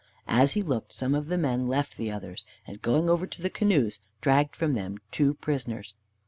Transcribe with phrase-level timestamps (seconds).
[0.27, 3.51] As he looked, some of the men left the others, and going over to the
[3.51, 5.93] canoes dragged from' them two prisoners.